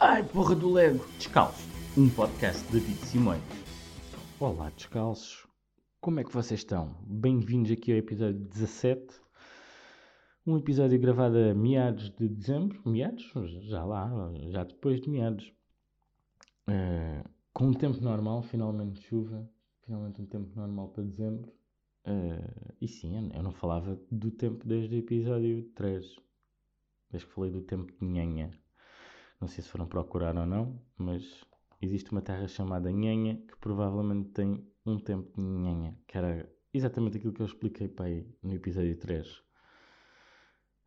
[0.00, 1.04] Ai, porra do Lego!
[1.16, 3.42] Descalço, um podcast de David Simões.
[4.38, 5.44] Olá, descalços.
[6.00, 6.94] Como é que vocês estão?
[7.04, 9.20] Bem-vindos aqui ao episódio 17.
[10.46, 12.80] Um episódio gravado a meados de dezembro.
[12.88, 13.28] Meados?
[13.62, 14.08] Já lá,
[14.50, 15.52] já depois de meados.
[16.68, 19.50] Uh, com um tempo normal, finalmente chuva.
[19.84, 21.52] Finalmente um tempo normal para dezembro.
[22.06, 26.04] Uh, e sim, eu não falava do tempo desde o episódio 3.
[27.10, 28.52] Desde que falei do tempo de nhanha.
[29.40, 31.44] Não sei se foram procurar ou não, mas
[31.80, 37.18] existe uma terra chamada Nhanha que provavelmente tem um tempo de Nhanha, que era exatamente
[37.18, 39.42] aquilo que eu expliquei para aí no episódio 3.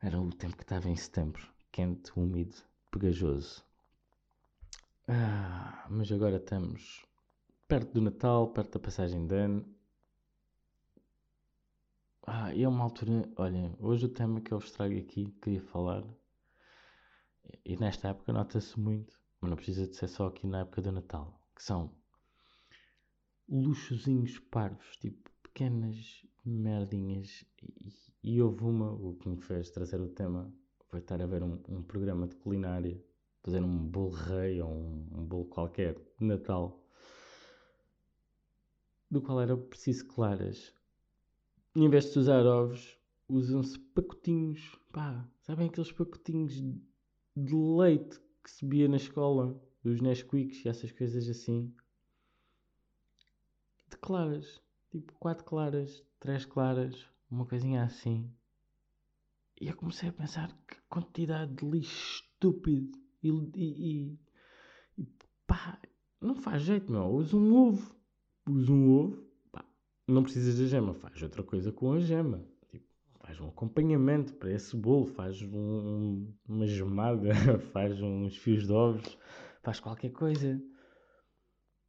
[0.02, 2.56] Era o tempo que estava em setembro, quente, úmido,
[2.90, 3.64] pegajoso.
[5.08, 7.06] Ah, mas agora estamos
[7.68, 9.66] perto do Natal, perto da passagem de ano.
[12.26, 13.30] Ah, e é uma altura.
[13.38, 16.04] Olha, hoje o tema que eu vos trago aqui, queria falar,
[17.66, 20.92] e nesta época nota-se muito, mas não precisa de ser só aqui na época do
[20.92, 21.92] Natal, que são
[23.48, 27.46] luxozinhos parvos, tipo pequenas merdinhas.
[27.62, 27.92] E,
[28.24, 30.54] e houve uma, o que me fez trazer o tema
[30.90, 33.02] foi estar a ver um, um programa de culinária,
[33.42, 36.84] fazer um bolo rei ou um, um bolo qualquer de Natal,
[39.10, 40.74] do qual era preciso claras.
[41.76, 42.98] Em vez de usar ovos,
[43.28, 46.62] usam-se pacotinhos, pá, sabem aqueles pacotinhos
[47.36, 51.74] de leite que se via na escola, os Nesquiks e essas coisas assim.
[53.90, 58.30] De claras, tipo quatro claras, três claras, uma coisinha assim.
[59.60, 64.18] E eu comecei a pensar que quantidade de lixo estúpido e, e,
[64.98, 65.08] e,
[65.46, 65.80] pá,
[66.20, 67.06] não faz jeito, meu.
[67.06, 67.96] Usa um ovo,
[68.50, 69.64] usa um ovo, pá,
[70.08, 72.51] não precisas da gema, faz outra coisa com a gema
[73.22, 77.30] faz um acompanhamento para esse bolo, faz um, uma gemada,
[77.72, 79.18] faz uns fios de ovos,
[79.62, 80.62] faz qualquer coisa.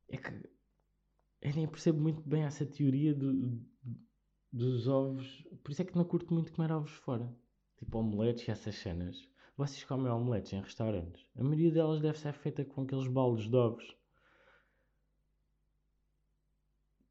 [0.09, 0.31] É que
[1.41, 3.61] eu nem percebo muito bem essa teoria do,
[4.53, 5.45] dos ovos.
[5.65, 7.35] Por isso é que não curto muito comer ovos fora.
[7.79, 9.29] Tipo omeletes e essas cenas.
[9.57, 11.27] Vocês comem omeletes em restaurantes.
[11.37, 13.97] A maioria delas deve ser feita com aqueles baldes de ovos.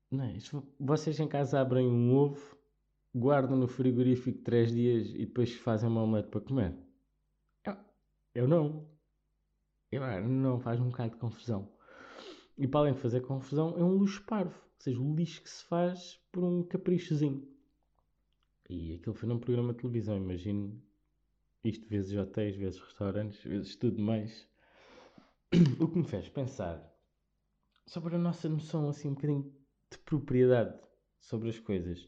[0.10, 0.38] Não é?
[0.80, 2.61] Vocês em casa abrem um ovo
[3.14, 6.76] guardam no frigorífico 3 dias e depois fazem uma omelete para comer?
[7.64, 7.78] Eu,
[8.34, 8.88] eu não.
[9.92, 11.70] Eu, ah, não, faz um bocado de confusão.
[12.58, 14.56] E para além de fazer confusão, é um luxo parvo.
[14.56, 17.48] Ou seja, o lixo que se faz por um caprichozinho.
[18.70, 20.82] E aquilo foi num programa de televisão, imagino.
[21.64, 24.48] Isto vezes hotéis, vezes restaurantes, vezes tudo mais.
[25.80, 26.82] O que me fez pensar
[27.86, 29.54] sobre a nossa noção assim um bocadinho
[29.92, 30.80] de propriedade
[31.20, 32.08] sobre as coisas.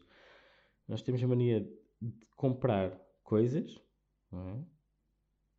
[0.86, 1.60] Nós temos a mania
[2.00, 3.80] de comprar coisas
[4.32, 4.64] é?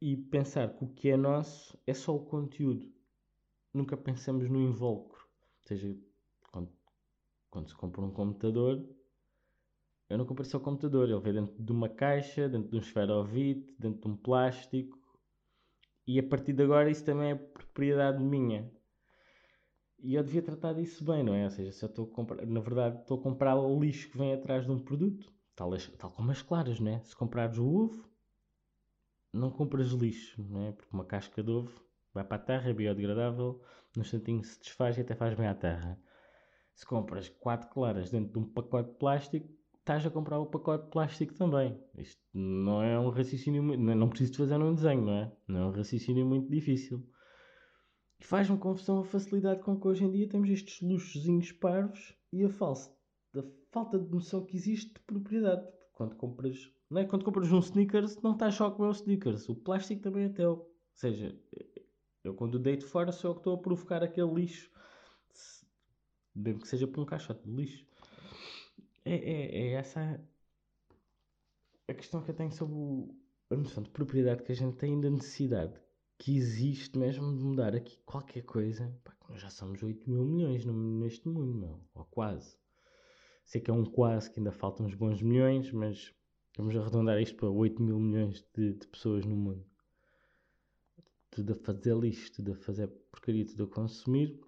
[0.02, 2.94] e pensar que o que é nosso é só o conteúdo.
[3.74, 5.19] Nunca pensamos no invólucro.
[5.22, 5.97] Ou seja,
[6.52, 6.72] quando,
[7.50, 8.88] quando se compra um computador,
[10.08, 12.80] eu não comprei só o computador, ele veio dentro de uma caixa, dentro de um
[12.80, 14.97] esferovite, dentro de um plástico.
[16.06, 18.72] E a partir de agora isso também é propriedade minha.
[20.00, 21.45] E eu devia tratar disso bem, não é?
[21.45, 24.17] Ou seja, se eu estou a comprar, na verdade, estou a comprar o lixo que
[24.17, 27.00] vem atrás de um produto, tal, tal como as claras, não é?
[27.01, 28.09] Se comprares o ovo,
[29.33, 30.72] não compras lixo, não é?
[30.72, 31.81] Porque uma casca de ovo
[32.13, 33.61] vai para a terra, é biodegradável,
[33.95, 36.00] no instantinho se desfaz e até faz bem à terra.
[36.73, 40.85] Se compras quatro claras dentro de um pacote de plástico, estás a comprar o pacote
[40.85, 41.79] de plástico também.
[41.97, 45.31] Isto não é um raciocínio, não preciso de fazer um desenho, não é?
[45.47, 47.07] Não é um raciocínio muito difícil.
[48.20, 52.44] E faz-me confusão a facilidade com que hoje em dia temos estes luxozinhos parvos e
[52.44, 52.50] a
[53.34, 55.68] da falta de noção que existe de propriedade.
[55.94, 57.06] Quando compras, não é?
[57.06, 60.52] Quando compras um sneakers, não estás só com o sneakers, o plástico também é teu.
[60.52, 61.38] Ou seja,
[62.24, 64.72] eu quando deito fora sou eu que estou a provocar aquele lixo,
[66.34, 67.86] mesmo que seja por um caixote de lixo.
[69.04, 70.20] É, é, é essa
[71.88, 73.14] a questão que eu tenho sobre
[73.52, 75.80] a noção de propriedade que a gente tem da necessidade
[76.18, 78.94] que existe mesmo de mudar aqui qualquer coisa.
[79.04, 82.57] Pá, nós já somos 8 mil milhões neste mundo, ou quase.
[83.44, 86.13] Sei que é um quase que ainda faltam uns bons milhões, mas
[86.57, 89.66] vamos arredondar isto para 8 mil milhões de, de pessoas no mundo.
[91.30, 94.39] Tudo a fazer lixo, tudo a fazer porcaria, tudo a consumir.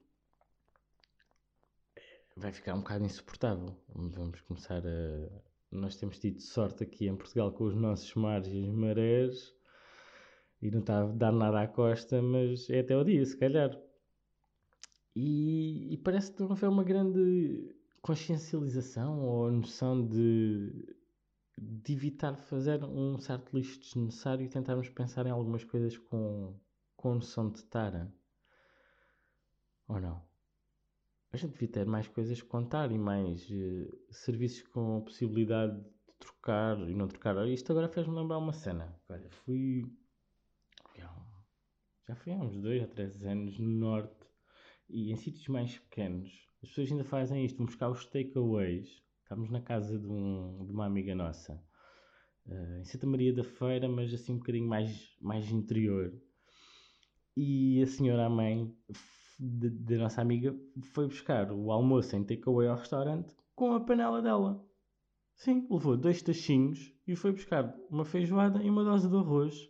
[2.36, 3.76] Vai ficar um bocado insuportável.
[3.94, 5.42] Vamos começar a.
[5.70, 9.57] Nós temos tido sorte aqui em Portugal com os nossos mares e as marés
[10.62, 13.78] e não está a dar nada à costa, mas é até o dia, se calhar.
[15.16, 20.96] E, e parece que não haver uma grande consciencialização ou noção de,
[21.58, 26.56] de evitar fazer um certo lixo desnecessário e tentarmos pensar em algumas coisas com,
[26.96, 28.14] com noção de tara.
[29.88, 30.22] Ou não?
[31.32, 35.78] A gente devia ter mais coisas que contar e mais uh, serviços com a possibilidade
[35.82, 37.48] de trocar e não trocar.
[37.48, 38.96] Isto agora fez-me lembrar uma cena.
[39.10, 39.86] Olha, fui.
[42.08, 44.26] Já fui há uns 2 a 3 anos no Norte
[44.90, 46.32] e em sítios mais pequenos.
[46.64, 49.04] As pessoas ainda fazem isto, vão buscar os takeaways.
[49.24, 51.62] Estávamos na casa de, um, de uma amiga nossa,
[52.46, 56.14] uh, em Santa Maria da Feira, mas assim um bocadinho mais, mais interior.
[57.36, 58.74] E a senhora, a mãe
[59.38, 60.58] da nossa amiga,
[60.94, 64.66] foi buscar o almoço em takeaway ao restaurante com a panela dela.
[65.36, 69.68] Sim, levou dois tachinhos e foi buscar uma feijoada e uma dose de arroz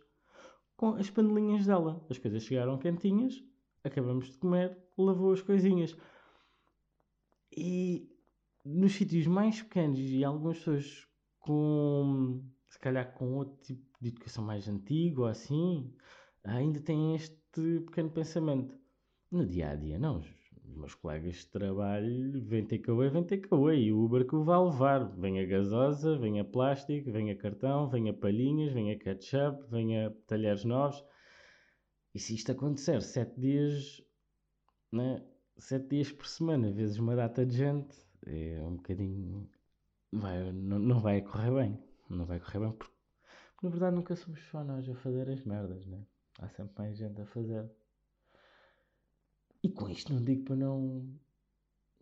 [0.78, 2.00] com as panelinhas dela.
[2.08, 3.44] As coisas chegaram quentinhas,
[3.82, 5.94] acabamos de comer, lavou as coisinhas.
[7.54, 8.08] E
[8.64, 11.06] nos sítios mais pequenos e algumas pessoas
[11.40, 15.92] com, se calhar, com outro tipo de educação mais antigo ou assim,
[16.44, 18.78] ainda têm este pequeno pensamento.
[19.30, 20.22] No dia a dia, não
[20.78, 23.82] meus colegas de trabalho vêm takeaway, vêm takeaway.
[23.84, 25.04] E o Uber que o vai levar.
[25.16, 29.68] Vem a gasosa, vem a plástico, vem a cartão, vem a palhinhas, vem a ketchup,
[29.70, 31.04] vem a talheres novos.
[32.14, 34.02] E se isto acontecer sete dias,
[34.92, 35.22] né?
[35.58, 37.96] sete dias por semana, vezes uma data de gente,
[38.26, 39.48] é um bocadinho.
[40.12, 41.78] Vai, não, não vai correr bem.
[42.08, 45.84] Não vai correr bem porque, na verdade, nunca somos só nós a fazer as merdas,
[45.86, 46.00] né?
[46.38, 47.68] Há sempre mais gente a fazer.
[49.62, 51.18] E com isto não digo para não.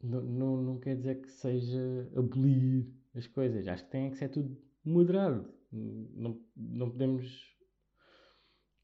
[0.02, 3.66] Não, não, não quer dizer que seja abolir as coisas.
[3.66, 5.50] Acho que tem que ser tudo moderado.
[5.72, 7.56] Não, não podemos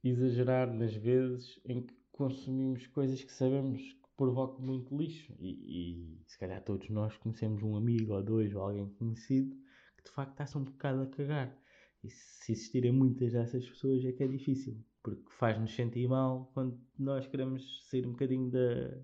[0.03, 5.35] exagerar nas vezes em que consumimos coisas que sabemos que provocam muito lixo.
[5.39, 9.55] E, e se calhar todos nós conhecemos um amigo ou dois ou alguém conhecido
[9.97, 11.57] que de facto está-se um bocado a cagar.
[12.03, 16.81] E se existirem muitas dessas pessoas é que é difícil porque faz-nos sentir mal quando
[16.99, 19.03] nós queremos sair um bocadinho da,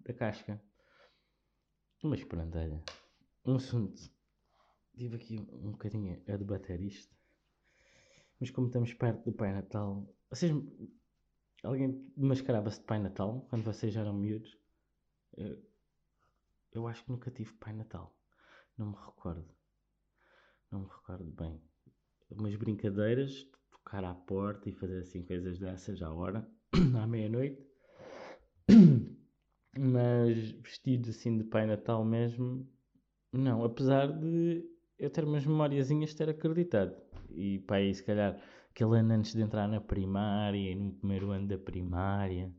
[0.00, 0.60] da casca.
[2.02, 2.82] Mas pronto, olha,
[3.44, 4.00] um assunto.
[4.92, 7.14] Estive aqui um bocadinho a debater isto.
[8.40, 10.52] Mas como estamos perto do Pai Natal, vocês.
[11.62, 14.56] Alguém mascarava-se de Pai Natal quando vocês eram miúdos?
[15.36, 15.62] Eu,
[16.72, 18.14] eu acho que nunca tive Pai Natal.
[18.76, 19.48] Não me recordo.
[20.70, 21.60] Não me recordo bem.
[22.30, 23.48] Umas brincadeiras,
[23.86, 26.46] tocar à porta e fazer assim coisas dessas à hora,
[27.00, 27.64] à meia-noite.
[29.78, 32.68] Mas vestido assim de Pai Natal mesmo,
[33.32, 33.64] não.
[33.64, 34.64] Apesar de
[34.98, 36.96] eu ter umas memóriazinhas ter acreditado.
[37.30, 41.58] E pai, se calhar, aquele ano antes de entrar na primária, no primeiro ano da
[41.58, 42.52] primária,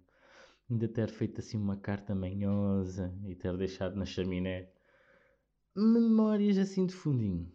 [0.69, 4.69] ainda ter feito assim uma carta manhosa e ter deixado na chaminé.
[5.75, 7.51] Memórias assim de fundinho.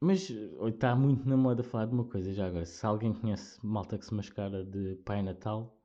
[0.00, 2.64] Mas está muito na moda falar de uma coisa já agora.
[2.64, 5.76] Se alguém conhece malta que se mascara de Pai Natal,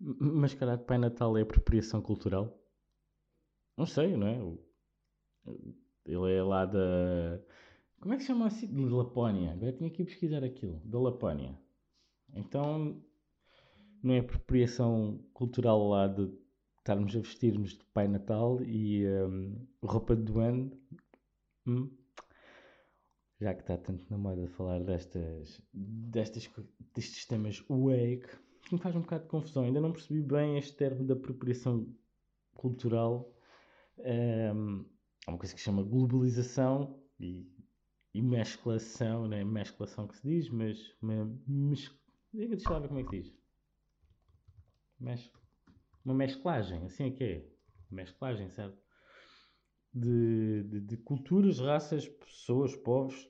[0.00, 2.58] mascarar de Pai Natal é apropriação cultural?
[3.76, 4.40] Não sei, não é?
[6.06, 7.40] Ele é lá da.
[8.00, 8.66] Como é que se chama assim?
[8.66, 9.52] De Lapónia.
[9.52, 10.80] Agora tinha que pesquisar aquilo.
[10.84, 11.58] Da Lapónia.
[12.34, 13.02] Então,
[14.02, 16.30] não é apropriação cultural lá de
[16.78, 20.76] estarmos a vestirmos de Pai Natal e um, roupa de duende?
[21.66, 21.90] Hum?
[23.40, 26.50] Já que está tanto na moda falar destas, destas,
[26.94, 28.28] destes temas wake,
[28.62, 29.64] que me faz um bocado de confusão.
[29.64, 31.86] Ainda não percebi bem este termo da apropriação
[32.54, 33.32] cultural.
[33.98, 34.84] Um,
[35.26, 37.46] há uma coisa que se chama globalização e,
[38.12, 39.44] e mesclação, né?
[39.44, 41.90] mesclação que se diz, mas mes,
[42.32, 43.32] deixa lá ver como é que diz.
[44.98, 45.30] Mes,
[46.04, 47.48] uma mesclagem, assim é que é.
[47.90, 48.78] Mesclagem, certo?
[49.94, 53.28] de, de, de, culturas, raças, pessoas, povos,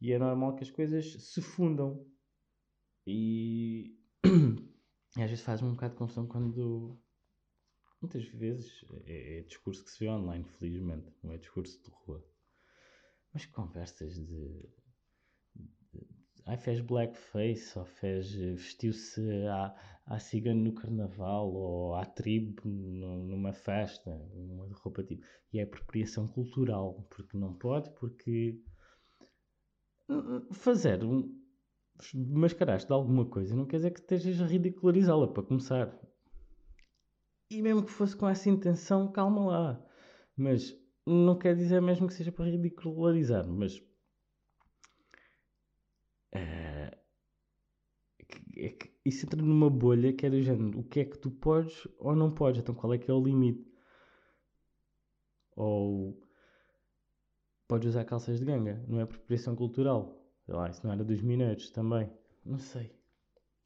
[0.00, 2.06] e é normal que as coisas se fundam.
[3.06, 3.96] E,
[5.16, 6.98] às vezes faz-me um bocado de confusão quando.
[8.00, 12.22] Muitas vezes é, é, discurso que se vê online, felizmente, não é discurso de rua.
[13.32, 14.68] Mas conversas de.
[16.44, 18.32] Ai, fez blackface, ou fez.
[18.34, 19.74] vestiu-se à,
[20.04, 25.24] à cigana no carnaval, ou à tribo numa festa, uma roupa tipo.
[25.52, 28.62] E é apropriação cultural, porque não pode, porque.
[30.52, 31.34] Fazer um.
[32.14, 35.98] mascarar-te de alguma coisa não quer dizer que estejas a ridicularizá-la, para começar.
[37.50, 39.86] E mesmo que fosse com essa intenção, calma lá.
[40.36, 43.80] Mas não quer dizer mesmo que seja para ridicularizar, mas
[46.32, 46.98] é,
[48.56, 51.30] é que isso entra numa bolha que é do género: o que é que tu
[51.30, 52.60] podes ou não podes?
[52.60, 53.64] Então qual é que é o limite?
[55.54, 56.20] Ou
[57.68, 60.22] podes usar calças de ganga, não é apropriação cultural?
[60.44, 62.10] Sei lá, isso não era dos mineiros também.
[62.44, 62.92] Não sei.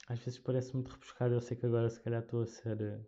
[0.08, 1.34] às vezes parece muito rebuscado.
[1.34, 2.80] Eu sei que agora se calhar estou a ser.
[2.80, 3.00] Eh,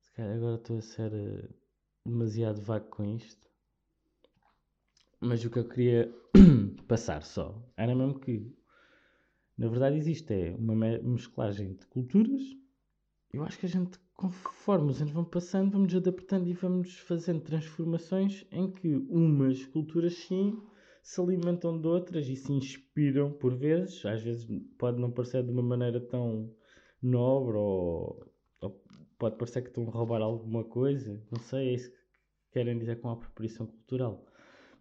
[0.00, 1.48] se calhar agora estou a ser eh,
[2.04, 3.50] demasiado vago com isto.
[5.20, 6.14] Mas o que eu queria
[6.86, 8.54] passar só era mesmo que
[9.56, 12.42] na verdade existe é uma mesclagem de culturas.
[13.32, 17.40] Eu acho que a gente, conforme os anos vão passando, vamos adaptando e vamos fazendo
[17.40, 20.58] transformações em que umas culturas sim
[21.02, 24.04] se alimentam de outras e se inspiram por vezes.
[24.06, 24.46] Às vezes
[24.78, 26.50] pode não parecer de uma maneira tão
[27.02, 28.84] nobre ou, ou
[29.18, 31.22] pode parecer que estão a roubar alguma coisa.
[31.30, 31.98] Não sei, é isso que
[32.52, 34.24] querem dizer com a apropriação cultural.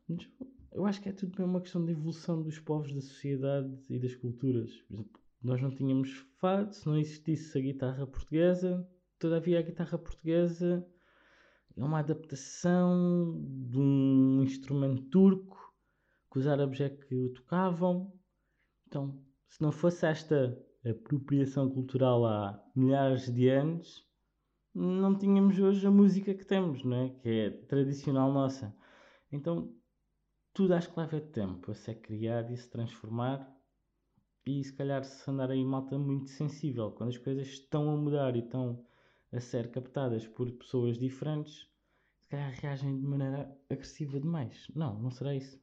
[0.08, 0.30] Mas
[0.72, 4.00] eu acho que é tudo bem uma questão de evolução dos povos, da sociedade e
[4.00, 4.72] das culturas.
[4.88, 8.88] Por exemplo, nós não tínhamos fado se não existisse a guitarra portuguesa.
[9.24, 10.86] Todavia, a guitarra portuguesa
[11.77, 15.74] é uma adaptação de um instrumento turco
[16.30, 18.12] que os árabes é que o tocavam.
[18.86, 24.06] Então, se não fosse esta apropriação cultural há milhares de anos,
[24.75, 27.10] não tínhamos hoje a música que temos, não é?
[27.12, 28.75] que é tradicional nossa.
[29.32, 29.74] Então,
[30.53, 33.50] tudo acho que leva tempo a se criar e se transformar.
[34.46, 38.36] E se calhar se andar aí malta muito sensível, quando as coisas estão a mudar
[38.36, 38.86] e estão
[39.34, 41.68] a ser captadas por pessoas diferentes,
[42.22, 44.68] se calhar reagem de maneira agressiva demais.
[44.75, 45.60] Não, não será isso.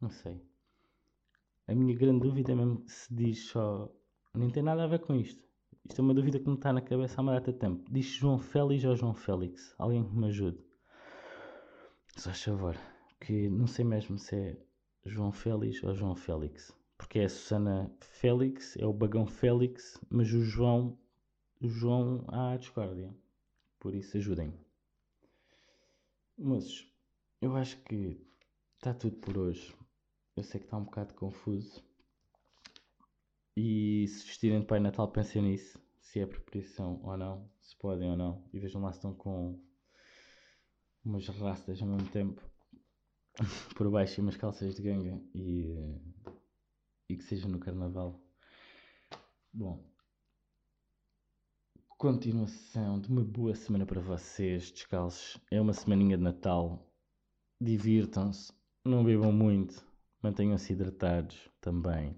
[0.00, 0.40] Não sei.
[1.68, 3.88] A minha grande dúvida é mesmo se diz só.
[4.34, 5.42] Nem tem nada a ver com isto.
[5.88, 7.84] Isto é uma dúvida que me está na cabeça há uma data de tempo.
[7.90, 9.74] Diz João Félix ou João Félix?
[9.78, 10.58] Alguém que me ajude.
[12.16, 12.76] Só favor.
[13.20, 14.56] Que não sei mesmo se é
[15.04, 16.76] João Félix ou João Félix.
[16.98, 20.98] Porque é a Susana Félix, é o Bagão Félix, mas o João.
[21.62, 23.14] João há discórdia.
[23.78, 24.58] Por isso ajudem-me.
[26.38, 26.90] Moços,
[27.40, 28.26] eu acho que
[28.76, 29.74] está tudo por hoje.
[30.34, 31.84] Eu sei que está um bocado confuso.
[33.54, 35.78] E se vestirem de Pai Natal, pensem nisso.
[36.00, 37.50] Se é apropriação ou não.
[37.60, 38.48] Se podem ou não.
[38.54, 39.62] E vejam lá se estão com
[41.04, 42.40] umas rastas ao mesmo tempo.
[43.76, 45.22] por baixo e umas calças de ganga.
[45.34, 46.00] E,
[47.10, 48.18] e que seja no Carnaval.
[49.52, 49.90] Bom.
[52.00, 55.36] Continuação de uma boa semana para vocês, descalços.
[55.50, 56.82] É uma semaninha de Natal.
[57.60, 58.50] Divirtam-se.
[58.86, 59.84] Não bebam muito
[60.22, 62.16] Mantenham-se hidratados também.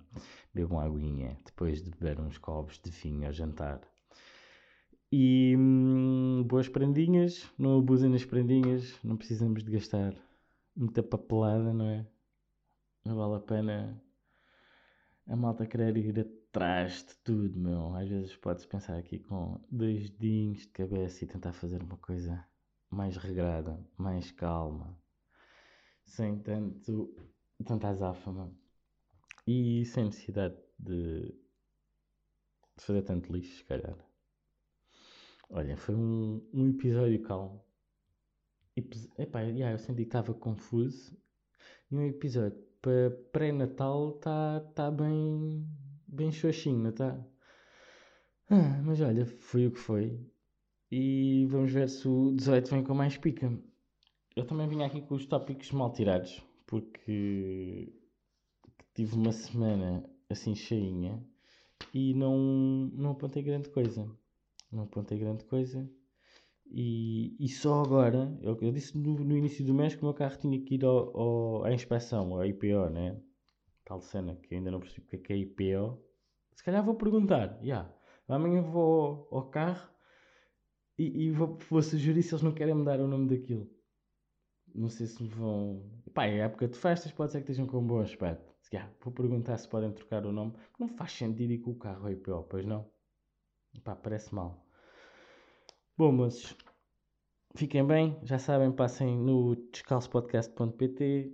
[0.54, 3.80] Bebam aguinha depois de beber uns copos de vinho ao jantar.
[5.10, 10.14] E hum, boas prendinhas, não abusem nas prendinhas, não precisamos de gastar
[10.76, 12.06] muita papelada, não é?
[13.04, 14.00] Não vale a pena
[15.26, 17.95] a malta querer ir atrás de tudo, meu.
[17.95, 22.45] Às vezes pode-se pensar aqui com dois dedinhos de cabeça e tentar fazer uma coisa
[22.91, 24.99] mais regrada, mais calma,
[26.05, 27.14] sem tanto
[27.64, 28.52] tanta azáfama
[29.47, 31.33] e sem necessidade de,
[32.76, 33.97] de fazer tanto lixo, se calhar.
[35.49, 37.64] Olha, foi um, um episódio calmo.
[38.75, 41.17] Epi Epá, yeah, eu senti que estava confuso.
[41.91, 45.66] E um episódio para pré-natal está tá bem,
[46.06, 47.18] bem xoxinho, está?
[48.50, 50.20] Ah, mas olha, foi o que foi.
[50.90, 53.50] E vamos ver se o 18 vem com mais pica.
[54.36, 57.92] Eu também vim aqui com os tópicos mal tirados porque
[58.94, 61.22] tive uma semana assim cheinha
[61.92, 62.38] e não,
[62.94, 64.10] não apontei grande coisa.
[64.70, 65.86] Não apontei grande coisa.
[66.75, 70.14] E, e só agora, eu, eu disse no, no, início do mês que o meu
[70.14, 73.21] carro tinha que ir ao, ao, à inspeção, à IPO, né?
[73.85, 76.02] Tal cena que ainda não percebi o que é, é IPO.
[76.55, 77.62] Se calhar vou perguntar, já.
[77.62, 77.95] Yeah.
[78.26, 79.87] Amanhã vou ao, ao carro
[80.97, 83.69] e, e vou, vou sugerir se eles não querem mudar o nome daquilo.
[84.75, 85.85] Não sei se me vão.
[86.14, 88.50] Pá, é época de festas, pode ser que estejam com um bom aspecto.
[88.62, 90.55] Se calhar, vou perguntar se podem trocar o nome.
[90.79, 92.91] Não faz sentido ir com o carro IPO, pois não?
[93.85, 94.67] Pá, parece mal.
[95.96, 96.56] Bom, moços,
[97.56, 98.18] fiquem bem.
[98.25, 101.32] Já sabem, passem no descalçopodcast.pt.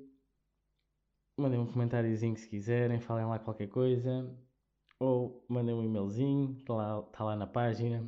[1.37, 4.29] Mandem um comentáriozinho se quiserem, falem lá qualquer coisa.
[5.01, 8.05] Ou mandem um e-mailzinho, está lá, tá lá na página.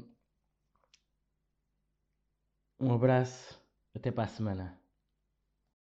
[2.80, 3.62] Um abraço,
[3.94, 4.79] até para a semana.